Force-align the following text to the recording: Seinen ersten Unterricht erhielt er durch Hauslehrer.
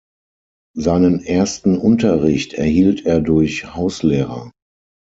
Seinen 0.75 1.19
ersten 1.23 1.77
Unterricht 1.77 2.53
erhielt 2.53 3.05
er 3.05 3.21
durch 3.21 3.75
Hauslehrer. 3.75 4.51